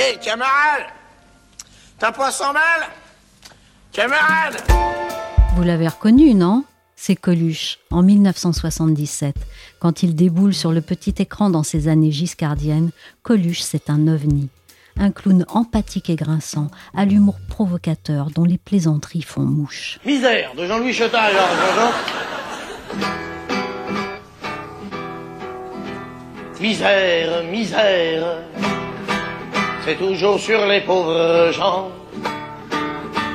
[0.00, 0.86] Hé, camarade
[1.98, 2.88] T'as pas son mal
[3.92, 4.56] Camarade
[5.54, 6.64] Vous l'avez reconnu, non?
[6.96, 9.34] C'est Coluche, en 1977.
[9.78, 14.48] Quand il déboule sur le petit écran dans ses années giscardiennes, Coluche, c'est un ovni.
[14.98, 19.98] Un clown empathique et grinçant, à l'humour provocateur dont les plaisanteries font mouche.
[20.06, 21.92] Misère de Jean-Louis Jean-Jean.
[26.58, 28.38] Misère, misère,
[29.84, 31.90] c'est toujours sur les pauvres gens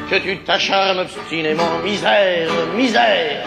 [0.09, 1.79] que tu t'acharnes obstinément.
[1.83, 3.45] Misère, misère.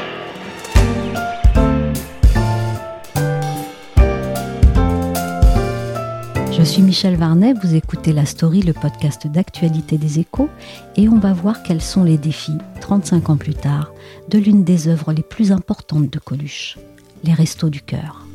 [6.51, 10.51] Je suis Michel Varnet, vous écoutez La Story, le podcast d'actualité des échos,
[10.97, 13.93] et on va voir quels sont les défis, 35 ans plus tard,
[14.29, 16.77] de l'une des œuvres les plus importantes de Coluche,
[17.23, 18.27] Les Restos du Cœur.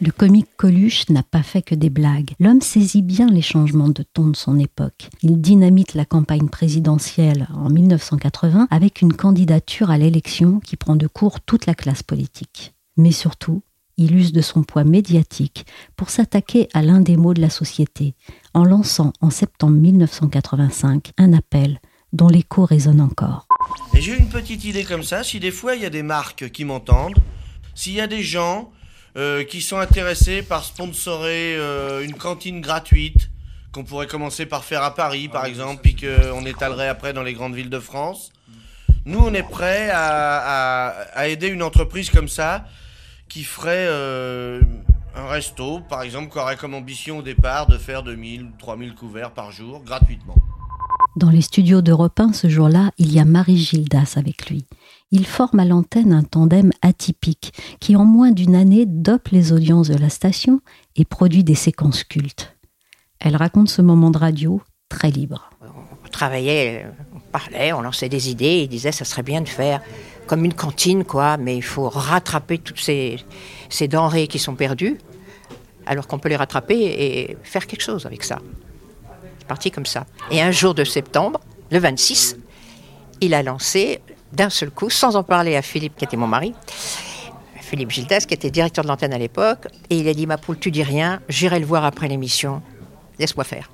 [0.00, 2.30] Le comique Coluche n'a pas fait que des blagues.
[2.38, 5.10] L'homme saisit bien les changements de ton de son époque.
[5.22, 11.08] Il dynamite la campagne présidentielle en 1980 avec une candidature à l'élection qui prend de
[11.08, 12.74] court toute la classe politique.
[12.96, 13.62] Mais surtout,
[13.96, 18.14] il use de son poids médiatique pour s'attaquer à l'un des maux de la société,
[18.54, 21.80] en lançant en septembre 1985 un appel
[22.12, 23.48] dont l'écho résonne encore.
[23.94, 26.64] J'ai une petite idée comme ça, si des fois il y a des marques qui
[26.64, 27.18] m'entendent,
[27.74, 28.70] s'il y a des gens
[29.18, 33.28] euh, qui sont intéressés par sponsorer euh, une cantine gratuite,
[33.72, 37.34] qu'on pourrait commencer par faire à Paris par exemple, puis qu'on étalerait après dans les
[37.34, 38.30] grandes villes de France,
[39.04, 42.64] nous on est prêts à, à- à aider une entreprise comme ça
[43.28, 44.60] qui ferait euh,
[45.14, 48.94] un resto, par exemple, qui aurait comme ambition au départ de faire 2000 ou 3000
[48.94, 50.36] couverts par jour gratuitement.
[51.16, 54.64] Dans les studios d'Europe 1 ce jour-là, il y a Marie Gildas avec lui.
[55.10, 59.88] Ils forment à l'antenne un tandem atypique qui, en moins d'une année, dope les audiences
[59.88, 60.60] de la station
[60.96, 62.56] et produit des séquences cultes.
[63.18, 65.50] Elle raconte ce moment de radio très libre.
[65.62, 69.80] on travaillait, on parlait, on lançait des idées, il disait ça serait bien de faire
[70.26, 73.16] comme une cantine, quoi, mais il faut rattraper toutes ces,
[73.70, 74.98] ces denrées qui sont perdues,
[75.86, 78.38] alors qu'on peut les rattraper et faire quelque chose avec ça.
[79.38, 80.06] C'est parti comme ça.
[80.30, 81.40] Et un jour de septembre,
[81.70, 82.36] le 26,
[83.22, 84.02] il a lancé
[84.32, 86.54] d'un seul coup, sans en parler à Philippe, qui était mon mari,
[87.60, 90.58] Philippe Gildas, qui était directeur de l'antenne à l'époque, et il a dit Ma poule,
[90.58, 92.62] tu dis rien, j'irai le voir après l'émission,
[93.18, 93.70] laisse-moi faire.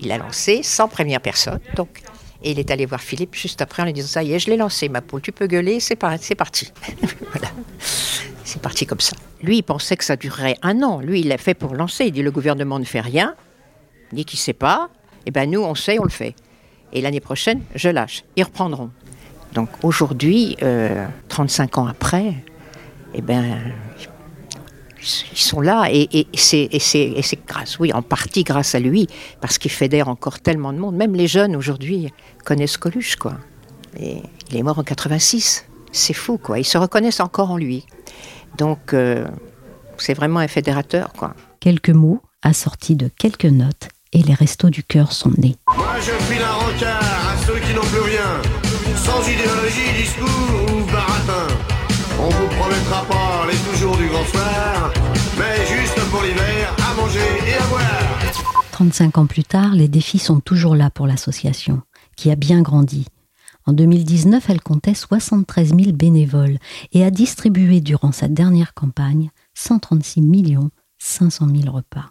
[0.00, 2.02] Il a lancé sans première personne, donc.
[2.44, 4.50] Et il est allé voir Philippe juste après en lui disant Ça y est, je
[4.50, 6.72] l'ai lancé, ma poule, tu peux gueuler, c'est par- c'est parti.
[7.32, 7.48] voilà.
[8.44, 9.16] C'est parti comme ça.
[9.42, 10.98] Lui, il pensait que ça durerait un an.
[11.00, 12.06] Lui, il l'a fait pour lancer.
[12.06, 13.34] Il dit Le gouvernement ne fait rien.
[14.10, 14.90] Il dit qu'il ne sait pas.
[15.24, 16.34] Eh bien, nous, on sait, on le fait.
[16.92, 18.24] Et l'année prochaine, je lâche.
[18.36, 18.90] Ils reprendront.
[19.54, 22.34] Donc aujourd'hui, euh, 35 ans après,
[23.14, 23.58] eh ben,
[25.32, 29.08] ils sont là et, et c'est grâce, oui, en partie grâce à lui,
[29.40, 30.96] parce qu'il fédère encore tellement de monde.
[30.96, 32.12] Même les jeunes aujourd'hui
[32.44, 33.34] connaissent Coluche, quoi.
[33.98, 35.66] Et il est mort en 86.
[35.90, 36.58] C'est fou, quoi.
[36.58, 37.84] Ils se reconnaissent encore en lui.
[38.56, 39.26] Donc, euh,
[39.98, 41.34] c'est vraiment un fédérateur, quoi.
[41.60, 45.56] Quelques mots assortis de quelques notes et les restos du cœur sont nés.
[45.74, 48.01] Moi je file un rencard à ceux qui n'ont plus
[49.02, 50.28] sans idéologie, discours
[50.70, 51.48] ou baratin.
[52.20, 54.92] On vous promettra pas les toujours du grand soir,
[55.38, 58.62] mais juste pour l'hiver, à manger et à boire.
[58.70, 61.82] 35 ans plus tard, les défis sont toujours là pour l'association,
[62.16, 63.06] qui a bien grandi.
[63.66, 66.58] En 2019, elle comptait 73 000 bénévoles
[66.92, 72.10] et a distribué durant sa dernière campagne 136 millions 500 000 repas.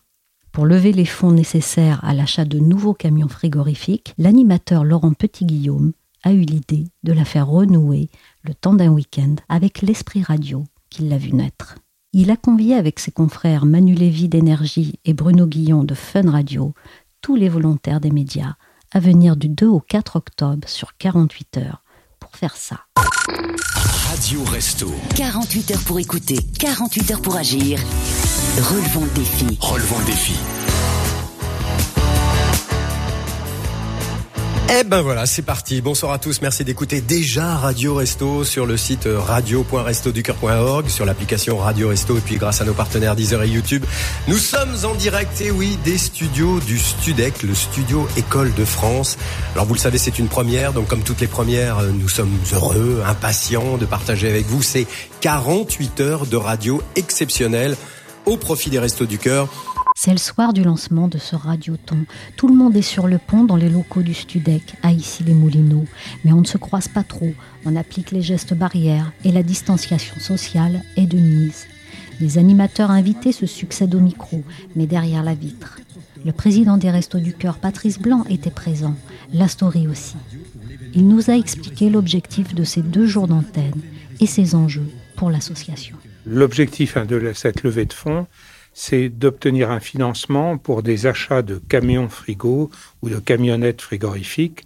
[0.52, 6.32] Pour lever les fonds nécessaires à l'achat de nouveaux camions frigorifiques, l'animateur Laurent Petit-Guillaume a
[6.32, 8.10] eu l'idée de la faire renouer
[8.44, 11.76] le temps d'un week-end avec l'esprit radio qui l'a vu naître.
[12.14, 16.74] Il a convié avec ses confrères Manu Lévy d'Énergie et Bruno Guillon de Fun Radio
[17.22, 18.56] tous les volontaires des médias
[18.92, 21.84] à venir du 2 au 4 octobre sur 48 heures
[22.20, 22.82] pour faire ça.
[24.10, 24.92] Radio Resto.
[25.16, 27.80] 48 heures pour écouter, 48 heures pour agir.
[28.58, 29.58] Relevons le défi.
[29.62, 30.61] Relevons le défi.
[34.74, 35.82] Eh ben voilà, c'est parti.
[35.82, 36.42] Bonsoir à tous.
[36.42, 42.38] Merci d'écouter déjà Radio Resto sur le site radio.restoducœur.org, sur l'application Radio Resto et puis
[42.38, 43.84] grâce à nos partenaires Deezer et YouTube.
[44.30, 49.18] Nous sommes en direct, et oui, des studios du Studec, le studio École de France.
[49.56, 53.04] Alors vous le savez, c'est une première, donc comme toutes les premières, nous sommes heureux,
[53.06, 54.88] impatients de partager avec vous ces
[55.20, 57.76] 48 heures de radio exceptionnelles
[58.26, 59.50] au profit des Restos du Cœur.
[60.04, 62.08] C'est le soir du lancement de ce radioton.
[62.36, 65.36] Tout le monde est sur le pont dans les locaux du Studec, à ici les
[65.36, 65.86] Moulineaux.
[66.26, 67.32] Mais on ne se croise pas trop,
[67.66, 71.68] on applique les gestes barrières et la distanciation sociale est de mise.
[72.20, 74.44] Les animateurs invités se succèdent au micro,
[74.76, 75.80] mais derrière la vitre.
[76.26, 78.96] Le président des Restos du Cœur, Patrice Blanc, était présent,
[79.32, 80.16] la story aussi.
[80.96, 83.80] Il nous a expliqué l'objectif de ces deux jours d'antenne
[84.20, 85.96] et ses enjeux pour l'association.
[86.26, 88.26] L'objectif hein, de cette levée de fonds,
[88.74, 92.72] c'est d'obtenir un financement pour des achats de camions frigo
[93.02, 94.66] ou de camionnettes frigorifiques,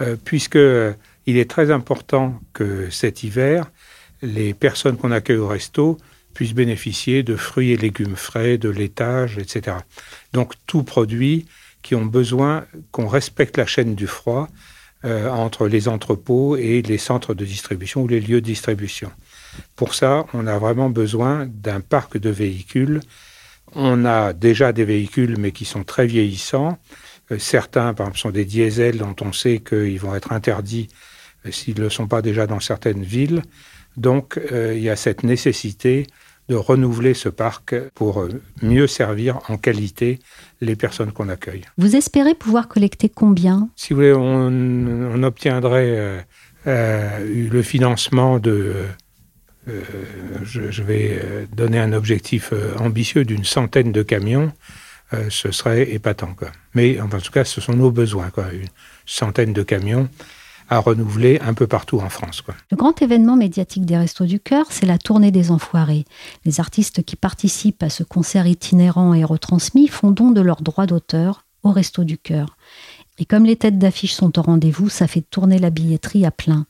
[0.00, 0.92] euh, puisque euh,
[1.26, 3.70] il est très important que cet hiver,
[4.22, 5.98] les personnes qu'on accueille au resto
[6.32, 9.76] puissent bénéficier de fruits et légumes frais, de laitage, etc.
[10.32, 11.46] Donc tout produit
[11.82, 14.48] qui ont besoin qu'on respecte la chaîne du froid
[15.04, 19.12] euh, entre les entrepôts et les centres de distribution ou les lieux de distribution.
[19.76, 23.00] Pour ça, on a vraiment besoin d'un parc de véhicules
[23.74, 26.78] on a déjà des véhicules, mais qui sont très vieillissants.
[27.30, 30.88] Euh, certains, par exemple, sont des diesels dont on sait qu'ils vont être interdits
[31.46, 33.42] euh, s'ils ne le sont pas déjà dans certaines villes.
[33.96, 36.06] Donc, euh, il y a cette nécessité
[36.48, 38.28] de renouveler ce parc pour
[38.60, 40.18] mieux servir en qualité
[40.60, 41.62] les personnes qu'on accueille.
[41.78, 43.70] Vous espérez pouvoir collecter combien?
[43.76, 46.26] Si vous voulez, on, obtiendrait
[46.66, 48.74] le financement de
[49.68, 49.82] euh,
[50.42, 54.52] je, vais euh, donner un objectif euh, ambitieux d'une centaine de camions,
[55.28, 56.34] ce serait épatant.
[56.74, 58.46] Mais en tout cas, ce sont nos besoins, quoi.
[58.52, 58.66] une
[59.06, 60.08] centaine de camions
[60.68, 62.42] à renouveler un peu partout en France.
[62.72, 66.04] Le grand événement médiatique des Restos du Cœur, c'est la tournée des Enfoirés.
[66.44, 70.86] Les artistes qui participent à ce concert itinérant et retransmis font don de leurs droits
[70.86, 72.56] d'auteur au Restos du Cœur.
[73.18, 76.66] Et comme les têtes d'affiche sont au rendez-vous, ça fait tourner la billetterie à plein.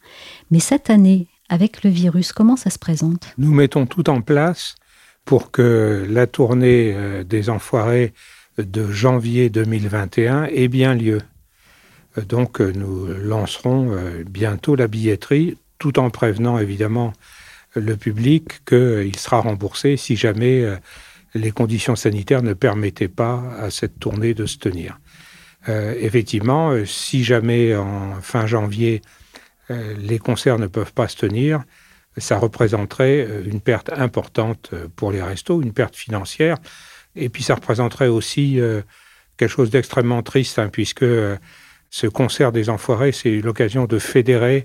[0.50, 3.32] Mais cette année, avec le virus Comment ça se présente?
[3.38, 4.74] Nous mettons tout en place
[5.24, 8.12] pour que la tournée euh, des Enfoirés
[8.58, 11.20] de janvier 2021 ait bien lieu.
[12.18, 13.96] Euh, donc euh, nous lancerons
[14.28, 17.12] bientôt la billetterie, tout en prévenant évidemment
[17.76, 20.64] le public qu'il sera remboursé si jamais
[21.34, 25.00] les conditions sanitaires ne permettaient pas à cette tournée de se tenir.
[25.66, 29.02] effectivement, si jamais en fin janvier
[29.70, 31.64] les concerts ne peuvent pas se tenir,
[32.16, 36.56] ça représenterait euh, une perte importante euh, pour les restos, une perte financière.
[37.16, 38.58] Et puis ça représenterait aussi
[39.36, 44.64] quelque chose d'extrêmement triste, hein, puisque ce concert des Enfoirés, c'est l'occasion de fédérer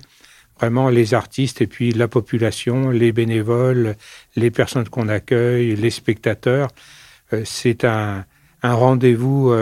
[0.58, 3.94] vraiment les artistes et puis la population, les bénévoles,
[4.34, 6.70] les personnes qu'on accueille, les spectateurs.
[7.44, 8.24] c'est un,
[8.64, 9.54] un rendez-vous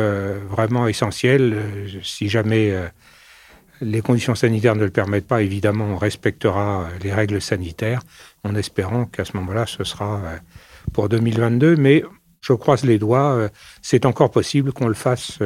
[0.48, 1.62] vraiment essentiel.
[2.02, 2.72] si jamais
[3.80, 8.02] les conditions sanitaires ne le permettent pas, évidemment, on respectera euh, les règles sanitaires
[8.44, 10.36] en espérant qu'à ce moment-là, ce sera euh,
[10.92, 11.76] pour 2022.
[11.76, 12.02] Mais
[12.40, 13.48] je croise les doigts, euh,
[13.82, 15.38] c'est encore possible qu'on le fasse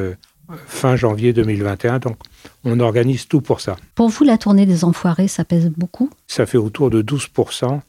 [0.66, 1.98] fin janvier 2021.
[1.98, 2.16] Donc,
[2.64, 3.76] on organise tout pour ça.
[3.94, 6.10] Pour vous, la tournée des Enfoirés, ça pèse beaucoup?
[6.26, 7.80] Ça fait autour de 12%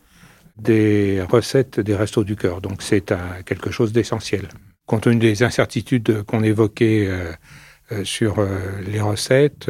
[0.58, 2.62] des recettes des Restos du Cœur.
[2.62, 3.14] Donc, c'est
[3.46, 4.48] quelque chose d'essentiel.
[4.86, 7.10] Compte tenu des incertitudes qu'on évoquait
[8.04, 8.46] sur
[8.86, 9.70] les recettes,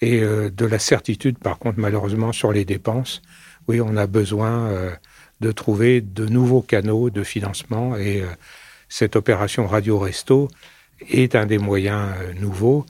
[0.00, 3.22] et euh, de la certitude, par contre, malheureusement, sur les dépenses.
[3.68, 4.90] Oui, on a besoin euh,
[5.40, 8.26] de trouver de nouveaux canaux de financement et euh,
[8.88, 10.48] cette opération Radio Resto
[11.08, 12.08] est un des moyens
[12.40, 12.86] nouveaux.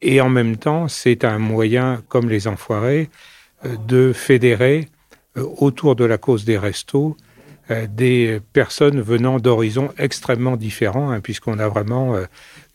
[0.00, 3.10] Et en même temps, c'est un moyen, comme les enfoirés,
[3.86, 4.88] de fédérer
[5.36, 7.16] autour de la cause des restos
[7.70, 12.16] des personnes venant d'horizons extrêmement différents, hein, puisqu'on a vraiment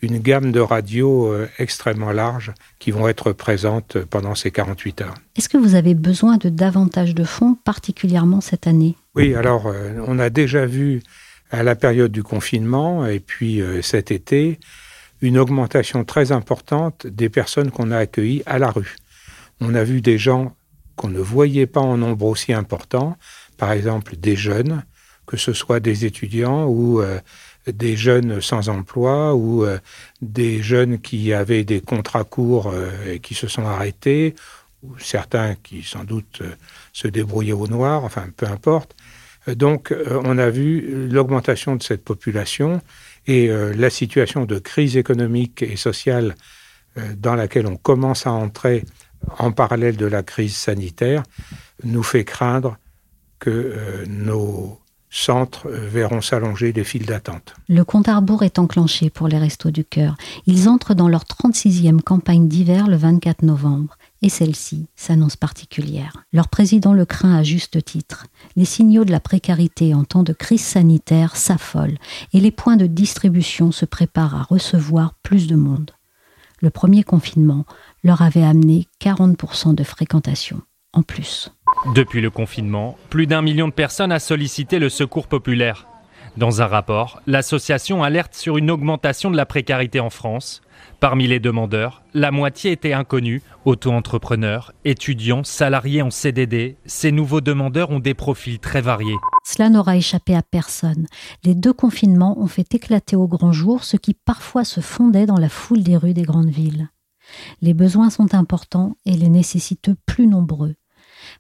[0.02, 5.16] une gamme de radios euh, extrêmement large qui vont être présentes pendant ces 48 heures.
[5.36, 8.96] Est-ce que vous avez besoin de davantage de fonds, particulièrement cette année?
[9.16, 11.02] Oui, alors euh, on a déjà vu
[11.50, 14.60] à la période du confinement et puis euh, cet été
[15.22, 18.98] une augmentation très importante des personnes qu'on a accueillies à la rue.
[19.62, 20.56] On a vu des gens
[20.96, 23.18] qu'on ne voyait pas en nombre aussi important,
[23.58, 24.84] par exemple des jeunes,
[25.26, 27.02] que ce soit des étudiants ou
[27.72, 29.80] des jeunes sans emploi ou euh,
[30.22, 34.36] des jeunes qui avaient des contrats courts euh, et qui se sont arrêtés,
[34.84, 36.56] ou certains qui sans doute euh,
[36.94, 38.96] se débrouillaient au noir, enfin peu importe.
[39.48, 42.82] Donc on a vu l'augmentation de cette population
[43.28, 46.36] et la situation de crise économique et sociale
[47.16, 48.84] dans laquelle on commence à entrer
[49.40, 51.24] en parallèle de la crise sanitaire
[51.86, 52.78] nous fait craindre
[53.40, 54.80] que nos
[55.10, 57.56] centres verront s'allonger des files d'attente.
[57.70, 60.16] Le compte à rebours est enclenché pour les Restos du Cœur.
[60.46, 63.98] Ils entrent dans leur 36e campagne d'hiver le 24 novembre.
[64.22, 66.24] Et celle-ci s'annonce particulière.
[66.34, 68.26] Leur président le craint à juste titre.
[68.56, 72.00] Les signaux de la précarité en temps de crise sanitaire s'affolent
[72.34, 75.92] et les points de distribution se préparent à recevoir plus de monde.
[76.62, 77.66] Le premier confinement
[78.04, 80.62] leur avait amené 40% de fréquentation
[80.94, 81.52] en plus.
[81.94, 85.88] Depuis le confinement, plus d'un million de personnes a sollicité le secours populaire.
[86.36, 90.62] Dans un rapport, l'association alerte sur une augmentation de la précarité en France.
[91.00, 96.78] Parmi les demandeurs, la moitié était inconnue, auto-entrepreneurs, étudiants, salariés en CDD.
[96.86, 99.18] Ces nouveaux demandeurs ont des profils très variés.
[99.44, 101.08] Cela n'aura échappé à personne.
[101.44, 105.40] Les deux confinements ont fait éclater au grand jour ce qui parfois se fondait dans
[105.40, 106.90] la foule des rues des grandes villes.
[107.62, 110.76] Les besoins sont importants et les nécessiteux plus nombreux.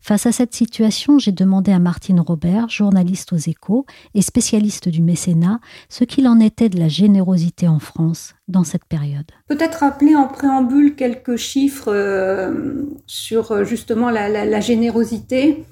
[0.01, 5.01] Face à cette situation, j'ai demandé à Martine Robert, journaliste aux échos et spécialiste du
[5.01, 9.25] mécénat, ce qu'il en était de la générosité en France dans cette période.
[9.47, 15.65] Peut-être rappeler en préambule quelques chiffres euh, sur euh, justement la, générosité.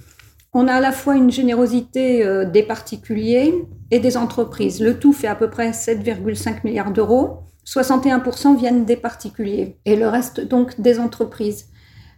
[0.53, 3.53] On a à la fois une générosité euh, des particuliers
[3.91, 4.81] et des entreprises.
[4.81, 7.39] Le tout fait à peu près 7,5 milliards d'euros.
[7.65, 11.67] 61% viennent des particuliers et le reste donc des entreprises.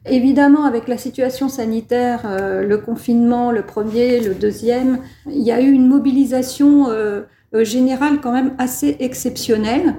[0.09, 4.99] Évidemment, avec la situation sanitaire, euh, le confinement, le premier, le deuxième,
[5.29, 7.21] il y a eu une mobilisation euh,
[7.53, 9.95] euh, générale quand même assez exceptionnelle,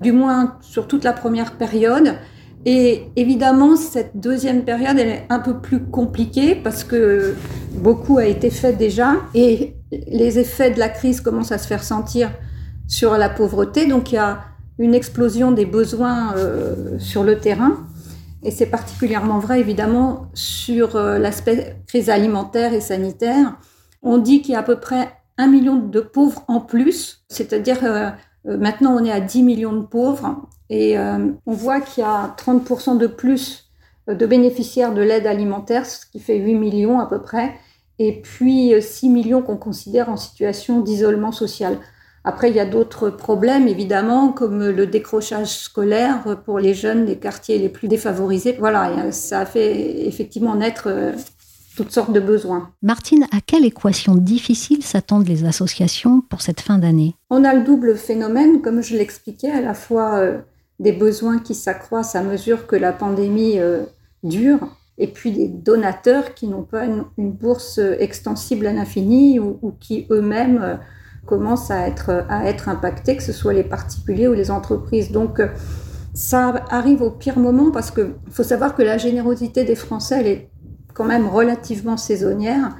[0.00, 2.14] du moins sur toute la première période.
[2.66, 7.34] Et évidemment, cette deuxième période, elle est un peu plus compliquée parce que
[7.74, 9.76] beaucoup a été fait déjà et
[10.08, 12.30] les effets de la crise commencent à se faire sentir
[12.88, 13.86] sur la pauvreté.
[13.86, 14.40] Donc il y a
[14.78, 16.34] une explosion des besoins
[16.98, 17.86] sur le terrain.
[18.44, 23.56] Et c'est particulièrement vrai, évidemment, sur euh, l'aspect crise alimentaire et sanitaire.
[24.02, 25.08] On dit qu'il y a à peu près
[25.38, 28.10] un million de pauvres en plus, c'est-à-dire euh,
[28.46, 32.34] euh, maintenant on est à 10 millions de pauvres et on voit qu'il y a
[32.38, 33.70] 30% de plus
[34.08, 37.54] de bénéficiaires de l'aide alimentaire, ce qui fait 8 millions à peu près,
[37.98, 41.78] et puis 6 millions qu'on considère en situation d'isolement social.
[42.26, 47.16] Après, il y a d'autres problèmes, évidemment, comme le décrochage scolaire pour les jeunes des
[47.16, 48.56] quartiers les plus défavorisés.
[48.58, 51.12] Voilà, ça a fait effectivement naître euh,
[51.76, 52.70] toutes sortes de besoins.
[52.80, 57.14] Martine, à quelle équation difficile s'attendent les associations pour cette fin d'année?
[57.28, 60.38] On a le double phénomène, comme je l'expliquais, à la fois euh,
[60.80, 63.82] des besoins qui s'accroissent à mesure que la pandémie euh,
[64.22, 64.60] dure,
[64.96, 70.78] et puis des donateurs qui n'ont pas une, bourse extensible à l'infini ou, qui eux-mêmes
[71.26, 72.68] commencent à être, à être
[73.16, 75.10] que ce soit les particuliers ou les entreprises.
[75.10, 75.48] Donc, euh,
[76.14, 80.26] ça arrive au pire moment parce qu'il faut savoir que la générosité des Français, elle
[80.26, 80.50] est
[80.92, 82.76] quand même relativement saisonnière.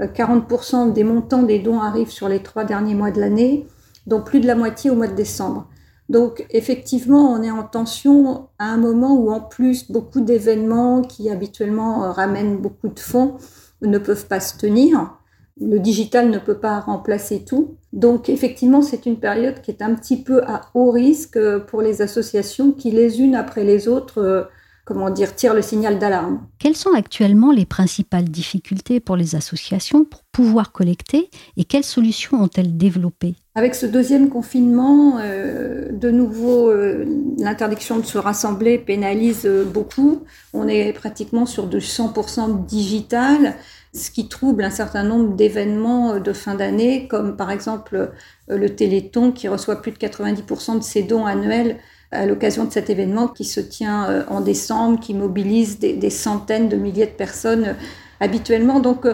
[0.00, 3.66] 40% euh, des montants des dons arrivent sur les trois derniers mois de l'année,
[4.06, 5.68] dont plus de la moitié au mois de décembre.
[6.08, 11.28] Donc effectivement, on est en tension à un moment où en plus beaucoup d'événements qui
[11.30, 13.36] habituellement euh, ramènent beaucoup de fonds
[13.82, 15.17] ne peuvent pas se tenir
[15.60, 17.76] le digital ne peut pas remplacer tout.
[17.92, 22.02] Donc effectivement, c'est une période qui est un petit peu à haut risque pour les
[22.02, 24.42] associations qui, les unes après les autres, euh,
[24.84, 26.46] comment dire, tirent le signal d'alarme.
[26.58, 32.42] Quelles sont actuellement les principales difficultés pour les associations pour pouvoir collecter et quelles solutions
[32.42, 33.34] ont-elles développées?
[33.54, 37.04] Avec ce deuxième confinement, euh, de nouveau, euh,
[37.38, 40.22] l'interdiction de se rassembler pénalise beaucoup.
[40.54, 43.56] On est pratiquement sur du 100% digital
[43.94, 48.12] ce qui trouble un certain nombre d'événements euh, de fin d'année, comme par exemple
[48.50, 51.78] euh, le Téléthon qui reçoit plus de 90% de ses dons annuels
[52.10, 56.68] à l'occasion de cet événement qui se tient euh, en décembre, qui mobilise des, centaines
[56.68, 57.76] de milliers de personnes
[58.20, 58.80] habituellement.
[58.80, 59.06] Donc,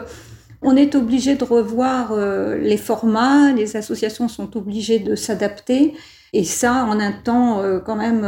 [0.62, 2.16] on est obligé de revoir
[2.56, 5.94] les formats, les associations sont obligées de s'adapter,
[6.32, 8.26] et ça en un temps quand même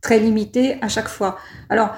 [0.00, 1.36] très limité à chaque fois.
[1.68, 1.90] Alors,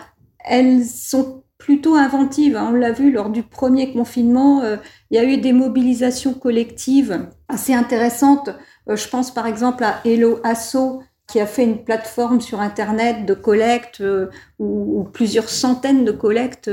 [0.44, 2.56] elles sont plutôt inventive.
[2.56, 2.70] Hein.
[2.72, 4.76] On l'a vu lors du premier confinement, euh,
[5.10, 8.50] il y a eu des mobilisations collectives assez intéressantes.
[8.90, 13.26] Euh, je pense par exemple à Hello Asso qui a fait une plateforme sur Internet
[13.26, 14.26] de collecte euh,
[14.58, 16.68] où, plusieurs centaines de collectes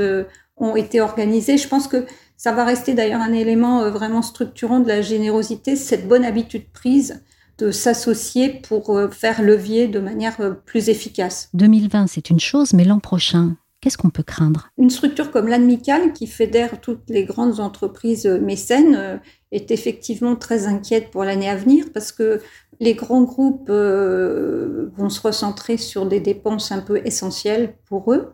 [0.57, 1.57] ont été organisées.
[1.59, 6.07] Je pense que ça va rester d'ailleurs un élément vraiment structurant de la générosité, cette
[6.07, 7.23] bonne habitude prise
[7.59, 11.49] de s'associer pour faire levier de manière plus efficace.
[11.53, 14.69] 2020, c'est une chose, mais l'an prochain, Qu'est-ce qu'on peut craindre?
[14.77, 19.21] Une structure comme l'ANMICAL, qui fédère toutes les grandes entreprises mécènes,
[19.51, 22.41] est effectivement très inquiète pour l'année à venir parce que
[22.81, 28.33] les grands groupes vont se recentrer sur des dépenses un peu essentielles pour eux.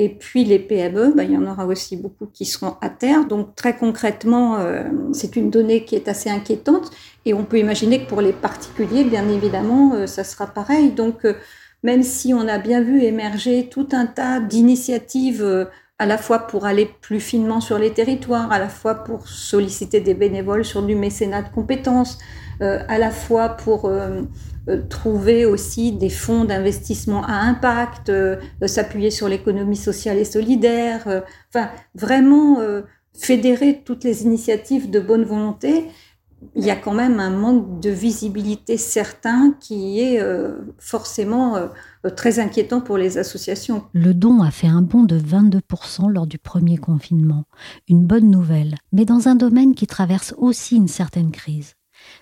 [0.00, 3.26] Et puis les PME, ben, il y en aura aussi beaucoup qui seront à terre.
[3.26, 6.92] Donc très concrètement, euh, c'est une donnée qui est assez inquiétante.
[7.24, 10.92] Et on peut imaginer que pour les particuliers, bien évidemment, euh, ça sera pareil.
[10.92, 11.34] Donc euh,
[11.82, 15.68] même si on a bien vu émerger tout un tas d'initiatives
[15.98, 20.00] à la fois pour aller plus finement sur les territoires, à la fois pour solliciter
[20.00, 22.18] des bénévoles sur du mécénat de compétences,
[22.60, 23.90] à la fois pour
[24.68, 31.08] euh, trouver aussi des fonds d'investissement à impact, euh, s'appuyer sur l'économie sociale et solidaire,
[31.08, 32.58] euh, enfin vraiment
[33.18, 35.86] fédérer toutes les initiatives de bonne volonté.
[36.54, 40.22] Il y a quand même un manque de visibilité certain qui est
[40.78, 41.56] forcément
[42.16, 43.84] très inquiétant pour les associations.
[43.92, 47.44] Le don a fait un bond de 22% lors du premier confinement.
[47.88, 51.74] Une bonne nouvelle, mais dans un domaine qui traverse aussi une certaine crise.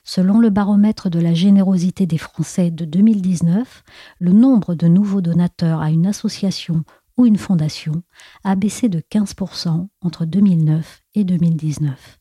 [0.05, 3.85] Selon le baromètre de la générosité des Français de 2019,
[4.21, 6.85] le nombre de nouveaux donateurs à une association
[7.17, 8.03] ou une fondation
[8.45, 12.19] a baissé de 15% entre 2009 et 2019,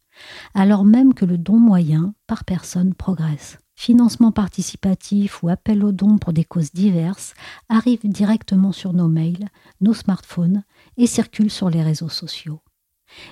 [0.54, 3.58] alors même que le don moyen par personne progresse.
[3.76, 7.34] Financement participatif ou appel aux dons pour des causes diverses
[7.68, 9.50] arrivent directement sur nos mails,
[9.82, 10.64] nos smartphones
[10.98, 12.62] et circulent sur les réseaux sociaux.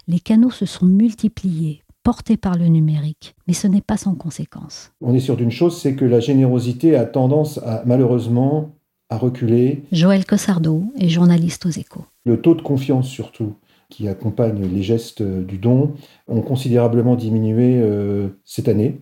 [0.08, 4.92] Les canaux se sont multipliés porté par le numérique, mais ce n'est pas sans conséquence.
[5.00, 8.76] On est sûr d'une chose, c'est que la générosité a tendance à malheureusement
[9.10, 9.84] à reculer.
[9.92, 12.06] Joël Cossardo est journaliste aux échos.
[12.26, 13.56] Le taux de confiance surtout
[13.94, 15.94] qui accompagne les gestes du don
[16.28, 19.02] ont considérablement diminué euh, cette année.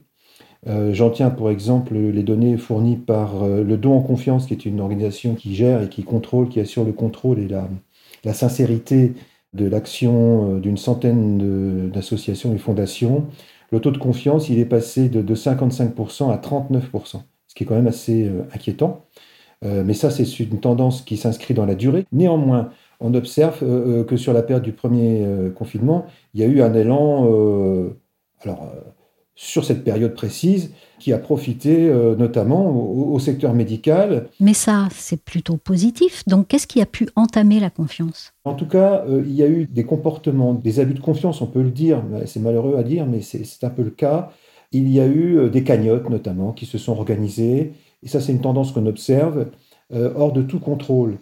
[0.68, 4.54] Euh, j'en tiens pour exemple les données fournies par euh, le Don en Confiance, qui
[4.54, 9.14] est une organisation qui gère et qui contrôle, qui assure le contrôle et la, sincérité
[9.54, 13.28] de l'action d'une centaine d'associations et fondations,
[13.72, 17.76] le taux de confiance, il est passé de, 55% à 39%, ce qui est quand
[17.76, 19.06] même assez inquiétant.
[19.64, 22.06] Mais ça, c'est une tendance qui s'inscrit dans la durée.
[22.12, 22.70] Néanmoins,
[23.02, 23.60] on observe
[24.06, 27.26] que sur la période du premier confinement, il y a eu un élan,
[28.42, 28.72] alors
[29.42, 34.28] sur cette période précise, qui a profité euh, notamment au, secteur médical.
[34.40, 36.24] Mais ça, c'est plutôt positif.
[36.28, 38.34] Donc, qu'est-ce qui a pu entamer la confiance?
[38.46, 41.48] En tout cas, euh, il y a eu des comportements, des abus de confiance, on
[41.48, 42.04] peut le dire.
[42.28, 44.30] C'est malheureux à dire, mais c'est un peu le cas.
[44.72, 47.74] Il y a eu euh, des cagnottes, notamment, qui se sont organisées.
[48.04, 49.48] Et ça, c'est une tendance qu'on observe
[49.94, 51.18] hors de tout contrôle.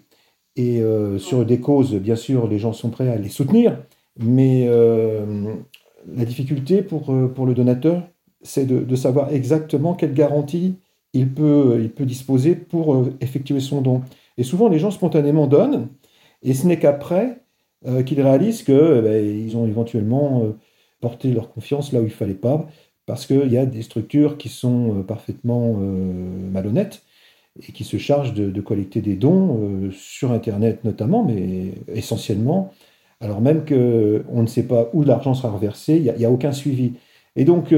[0.62, 0.84] Et
[1.20, 3.78] sur des causes, bien sûr, les gens sont prêts à les soutenir.
[4.20, 8.04] Mais la difficulté pour, pour le donateur,
[8.42, 10.76] c'est de, savoir exactement quelle garantie
[11.14, 14.02] il peut, disposer pour euh, effectuer son don.
[14.38, 15.90] Et souvent, les gens spontanément donnent,
[16.44, 17.42] et ce n'est qu'après
[17.88, 20.52] euh, qu'ils réalisent qu'ils eh ben, ont éventuellement euh,
[21.02, 22.68] porté leur confiance là où il ne fallait pas,
[23.06, 27.02] parce qu'il y a des structures qui sont parfaitement malhonnêtes
[27.62, 32.72] et qui se chargent de, collecter des dons sur Internet notamment, mais essentiellement,
[33.22, 36.94] alors même qu'on ne sait pas où l'argent sera reversé, il n'y a, aucun suivi.
[37.36, 37.74] Et donc,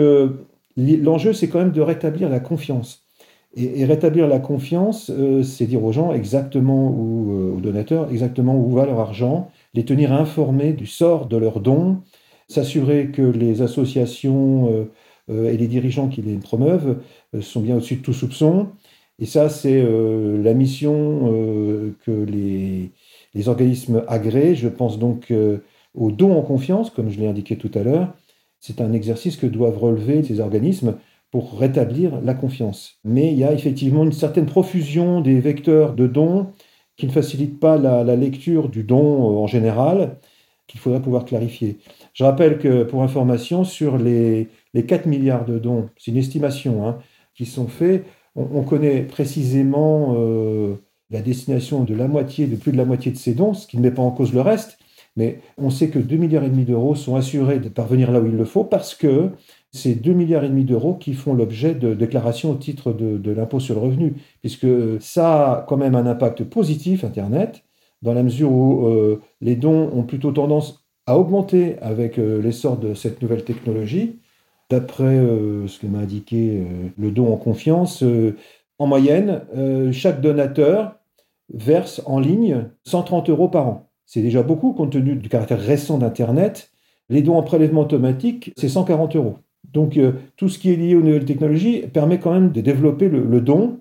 [0.77, 3.07] l'enjeu, c'est quand même de rétablir la confiance.
[3.55, 8.55] Et, rétablir la confiance, euh, c'est dire aux gens exactement, où, euh, aux donateurs, exactement
[8.55, 11.97] où va leur argent, les tenir informés du sort de leurs dons,
[12.47, 14.87] s'assurer que les associations
[15.29, 16.97] euh, et les dirigeants qui les promeuvent
[17.41, 18.69] sont bien au-dessus de tout soupçon.
[19.19, 22.91] Et ça, c'est la mission que les,
[23.47, 25.31] organismes agréés, je pense donc
[25.93, 28.13] aux dons en confiance, comme je l'ai indiqué tout à l'heure,
[28.59, 30.95] c'est un exercice que doivent relever ces organismes
[31.31, 32.99] pour rétablir la confiance.
[33.03, 36.51] Mais il y a effectivement une certaine profusion des vecteurs de dons
[36.97, 40.19] qui ne facilitent pas la, lecture du don euh, en général,
[40.67, 41.79] qu'il faudrait pouvoir clarifier.
[42.13, 46.99] Je rappelle que, pour information, sur les, 4 milliards de dons, c'est une estimation, hein,
[47.33, 50.75] qui sont faits, on, connaît précisément euh,
[51.09, 53.77] la destination de la moitié, de plus de la moitié de ces dons, ce qui
[53.77, 54.77] ne met pas en cause le reste,
[55.17, 58.27] mais on sait que 2,5 milliards et demi d'euros sont assurés de parvenir là où
[58.27, 59.31] il le faut parce que
[59.73, 63.59] c'est 2,5 milliards et demi d'euros qui font l'objet de déclarations au titre de, l'impôt
[63.59, 64.67] sur le revenu, puisque
[65.01, 67.63] ça a quand même un impact positif, Internet,
[68.01, 72.77] dans la mesure où euh, les dons ont plutôt tendance à augmenter avec euh, l'essor
[72.77, 74.20] de cette nouvelle technologie.
[74.71, 76.63] D'après euh, ce que m'a indiqué
[76.97, 78.03] le don en confiance,
[78.79, 79.41] en moyenne,
[79.91, 80.95] chaque donateur
[81.53, 83.89] verse en ligne 130 euros par an.
[84.05, 86.71] C'est déjà beaucoup compte tenu du caractère récent d'Internet.
[87.09, 89.35] Les dons en prélèvement automatique, c'est 140 euros.
[89.71, 93.09] Donc euh, tout ce qui est lié aux nouvelles technologies permet quand même de développer
[93.09, 93.79] le, don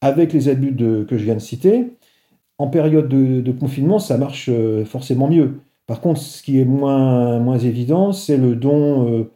[0.00, 1.92] avec les abus que je viens de citer.
[2.58, 4.50] En période de, de confinement, ça marche
[4.84, 5.60] forcément mieux.
[5.86, 9.26] Par contre, ce qui est moins, moins évident, c'est le don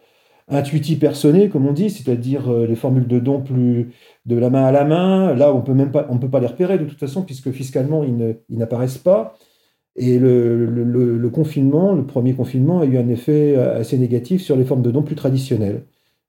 [0.49, 3.93] intuitif personné, comme on dit, c'est-à-dire les formules de don plus
[4.27, 5.35] de la main à la main.
[5.35, 8.05] Là, on peut même pas, on peut pas les repérer de toute façon, puisque fiscalement,
[8.05, 9.37] ils n'apparaissent pas.
[9.97, 14.83] Et le, confinement, le premier confinement, a eu un effet assez négatif sur les formes
[14.83, 15.85] de dons plus traditionnelles,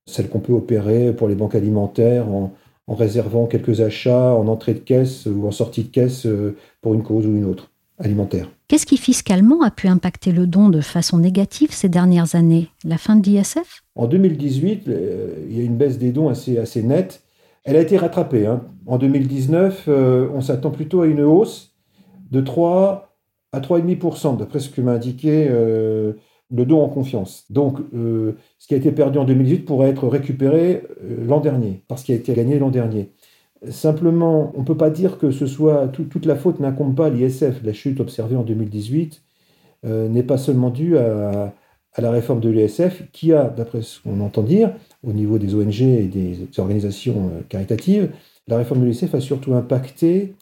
[0.05, 2.53] celles qu'on peut opérer pour les banques alimentaires en,
[2.87, 7.01] réservant quelques achats en entrée de caisse ou en sortie de caisse euh, pour une
[7.01, 8.49] cause ou une autre alimentaire.
[8.67, 12.69] Qu'est-ce qui fiscalement a pu impacter le don de façon négative ces dernières années?
[12.83, 13.83] La fin de l'ISF?
[13.95, 17.23] En 2018, euh, il y a une baisse des dons assez, assez nette.
[17.63, 18.45] Elle a été rattrapée.
[18.45, 18.63] Hein.
[18.85, 21.73] En 2019, euh, on s'attend plutôt à une hausse
[22.31, 23.15] de 3
[23.51, 26.13] à 3,5%, d'après ce que m'a indiqué euh,
[26.51, 27.45] le don en confiance.
[27.49, 30.83] Donc, ce qui a été perdu en 2018 pourrait être récupéré
[31.25, 33.11] l'an dernier, parce qu'il a été gagné l'an dernier.
[33.69, 37.09] Simplement, on ne peut pas dire que ce soit toute la faute n'incombe pas à
[37.09, 37.63] l'ISF.
[37.63, 39.21] La chute observée en 2018
[39.83, 41.53] n'est pas seulement due à,
[41.93, 45.55] à la réforme de l'ISF, qui a, d'après ce qu'on entend dire, au niveau des
[45.55, 48.11] ONG et des organisations caritatives,
[48.47, 50.35] la réforme de l'ISF a surtout impacté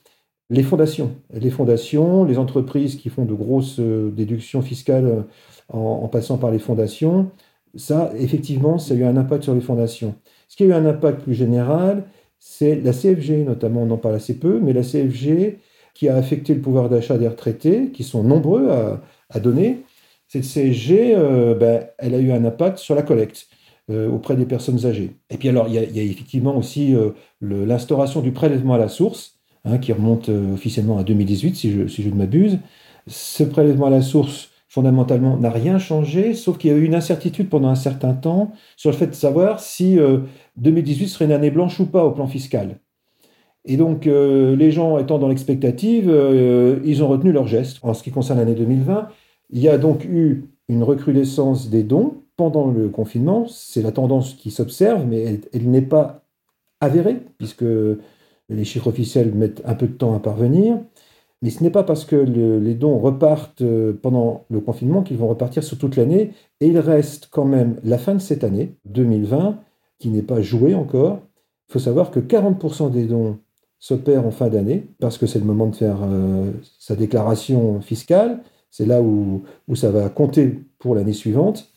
[0.49, 1.15] les fondations.
[1.33, 5.21] Les fondations, les entreprises qui font de grosses euh, déductions fiscales euh,
[5.69, 7.31] en, passant par les fondations,
[7.75, 10.15] ça, effectivement, ça a eu un impact sur les fondations.
[10.47, 12.03] Ce qui a eu un impact plus général,
[12.45, 15.59] c'est la CFG, notamment, on en parle assez peu, mais la CFG
[15.93, 19.83] qui a affecté le pouvoir d'achat des retraités, qui sont nombreux à, donner.
[20.27, 23.47] Cette CFG, euh, ben, elle a eu un impact sur la collecte
[23.89, 25.11] auprès des personnes âgées.
[25.29, 26.95] Et puis alors, il y a, effectivement aussi
[27.41, 29.33] l'instauration du prélèvement à la source,
[29.65, 32.59] Hein, qui remonte euh, officiellement à 2018, si je, si je ne m'abuse.
[33.07, 36.95] Ce prélèvement à la source, fondamentalement, n'a rien changé, sauf qu'il y a eu une
[36.95, 39.99] incertitude pendant un certain temps sur le fait de savoir si
[40.57, 42.79] 2018 euh, serait une année blanche ou pas au plan fiscal.
[43.65, 46.09] Et donc, euh, les gens étant dans l'expectative,
[46.83, 47.77] ils ont retenu leur geste.
[47.83, 49.09] En ce qui concerne l'année 2020,
[49.51, 53.45] il y a donc eu une recrudescence des dons pendant le confinement.
[53.47, 56.25] C'est la tendance qui s'observe, mais elle n'est pas
[56.81, 57.65] avérée, puisque
[58.49, 60.79] les chiffres officiels mettent un peu de temps à parvenir.
[61.43, 65.27] Mais ce n'est pas parce que les dons repartent euh, pendant le confinement qu'ils vont
[65.27, 66.31] repartir sur toute l'année.
[66.61, 69.59] Et il reste quand même la fin de cette année, 2020,
[69.99, 71.19] qui n'est pas jouée encore.
[71.67, 73.39] Il faut savoir que 40% des dons
[73.77, 78.39] s'opèrent en fin d'année, parce que c'est le moment de faire euh, sa déclaration fiscale.
[78.71, 81.72] C'est là où, où ça va compter pour l'année suivante.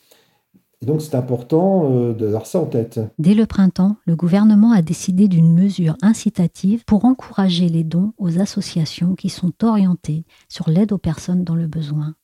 [0.83, 3.01] Et donc c'est important euh, d'avoir ça en tête.
[3.19, 8.39] Dès le printemps, le gouvernement a décidé d'une mesure incitative pour encourager les dons aux
[8.41, 12.15] associations qui sont orientées sur l'aide aux personnes dans le besoin.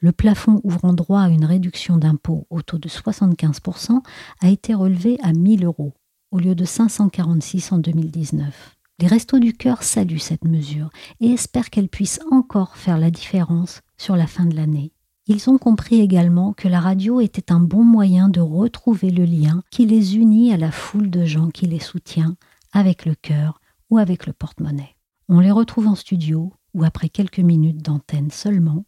[0.00, 4.00] Le plafond ouvrant droit à une réduction d'impôt au taux de 75%
[4.40, 5.92] a été relevé à 1000 euros
[6.32, 8.76] au lieu de 546 en 2019.
[8.98, 13.80] Les Restos du Cœur saluent cette mesure et espèrent qu'elle puisse encore faire la différence
[13.96, 14.92] sur la fin de l'année.
[15.28, 19.62] Ils ont compris également que la radio était un bon moyen de retrouver le lien
[19.70, 22.36] qui les unit à la foule de gens qui les soutient,
[22.72, 24.96] avec le cœur ou avec le porte-monnaie.
[25.28, 28.84] On les retrouve en studio, où après quelques minutes d'antenne seulement,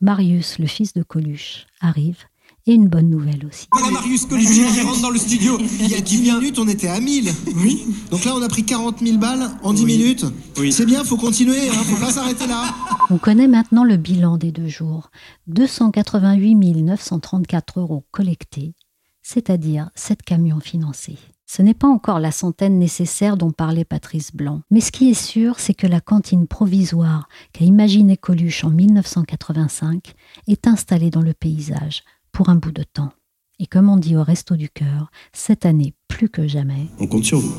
[0.00, 2.24] Marius, le fils de Coluche, arrive
[2.66, 3.66] et une bonne nouvelle aussi.
[3.72, 5.58] Voilà Marius Coluche qui rentre dans le studio.
[5.80, 7.30] Il y a 10 minutes, on était à 1000.
[7.56, 7.86] Oui.
[8.10, 10.26] Donc là, on a pris 40 000 balles en 10 minutes.
[10.58, 10.72] Oui.
[10.72, 12.74] C'est bien, faut continuer, hein, faut pas s'arrêter là.
[13.10, 15.10] On connaît maintenant le bilan des deux jours.
[15.48, 18.74] 288 934 euros collectés,
[19.22, 21.18] c'est-à-dire 7 camions financés.
[21.46, 24.62] Ce n'est pas encore la centaine nécessaire dont parlait Patrice Blanc.
[24.70, 30.14] Mais ce qui est sûr, c'est que la cantine provisoire qu'a imaginée Coluche en 1985
[30.48, 32.02] est installée dans le paysage
[32.34, 33.12] pour un bout de temps.
[33.58, 36.88] Et comme on dit au Resto du Cœur, cette année plus que jamais.
[36.98, 37.56] On compte sur vous.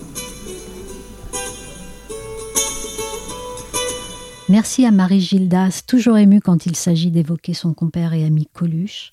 [4.48, 9.10] Merci à Marie Gildas, toujours émue quand il s'agit d'évoquer son compère et ami Coluche.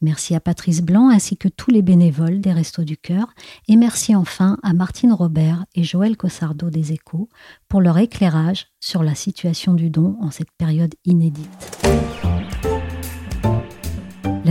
[0.00, 3.32] Merci à Patrice Blanc ainsi que tous les bénévoles des Restos du Cœur.
[3.68, 7.28] Et merci enfin à Martine Robert et Joël Cossardo des Échos
[7.68, 11.78] pour leur éclairage sur la situation du don en cette période inédite.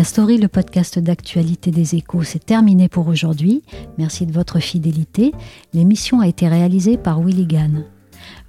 [0.02, 3.62] La story, le podcast d'actualité des échos, c'est terminé pour aujourd'hui.
[4.00, 5.32] Merci de votre fidélité.
[5.76, 7.86] L'émission a été réalisée par Willy Gann.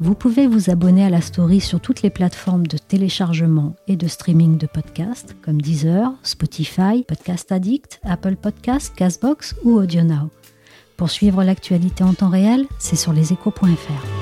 [0.01, 4.09] Vous pouvez vous abonner à la story sur toutes les plateformes de téléchargement et de
[4.09, 10.31] streaming de podcasts comme Deezer, Spotify, Podcast Addict, Apple Podcasts, Castbox ou AudioNow.
[10.97, 14.22] Pour suivre l'actualité en temps réel, c'est sur leséchos.fr.